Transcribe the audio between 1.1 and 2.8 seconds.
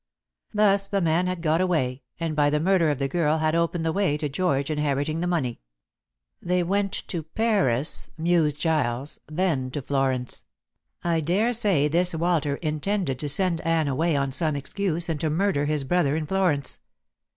had got away, and by the